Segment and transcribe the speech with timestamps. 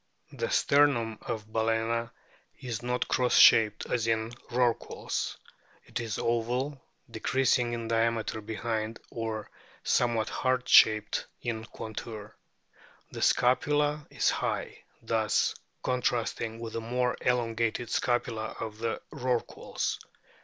[0.31, 2.09] The sternum of Bal&na
[2.59, 5.37] is not cross shaped as in Rorquals;
[5.85, 9.51] it is oval, decreasing in diameter behind, or
[9.83, 12.35] somewhat heart shaped in contour.
[13.11, 15.53] The scapula is high, thus
[15.83, 19.99] contrasting with the more elongated scapula of the Rorquals.